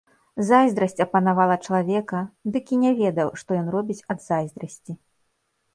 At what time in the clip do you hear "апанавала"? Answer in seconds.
1.05-1.57